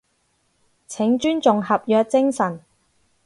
[0.87, 2.61] 請尊重合約精神